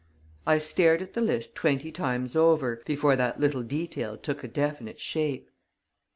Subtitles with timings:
[0.47, 4.99] I stared at the list twenty times over, before that little detail took a definite
[4.99, 5.47] shape."